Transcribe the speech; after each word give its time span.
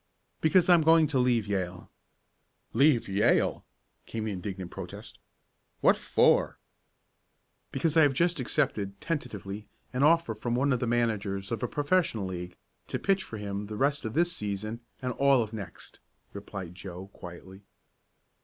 "Because 0.39 0.67
I'm 0.67 0.81
going 0.81 1.05
to 1.05 1.19
leave 1.19 1.45
Yale!" 1.45 1.87
"Leave 2.73 3.07
Yale!" 3.07 3.63
came 4.07 4.23
the 4.25 4.31
indignant 4.31 4.71
protest. 4.71 5.19
"What 5.81 5.95
for?" 5.95 6.57
"Because 7.71 7.95
I 7.95 8.01
have 8.01 8.13
just 8.15 8.39
accepted, 8.39 8.99
tentatively, 8.99 9.67
an 9.93 10.01
offer 10.01 10.33
from 10.33 10.55
one 10.55 10.73
of 10.73 10.79
the 10.79 10.87
managers 10.87 11.51
of 11.51 11.61
a 11.61 11.67
professional 11.67 12.25
league 12.25 12.55
to 12.87 12.97
pitch 12.97 13.21
for 13.23 13.37
him 13.37 13.67
the 13.67 13.77
rest 13.77 14.03
of 14.03 14.15
this 14.15 14.33
season, 14.33 14.81
and 15.03 15.13
all 15.13 15.43
of 15.43 15.53
next," 15.53 15.99
replied 16.33 16.73
Joe 16.73 17.09
quietly. 17.13 17.61